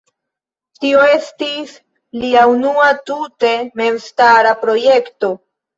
Tio 0.85 1.03
estis 1.17 1.75
lia 2.23 2.47
unua 2.55 2.89
tute 3.13 3.55
memstara 3.83 4.61
projekto. 4.67 5.37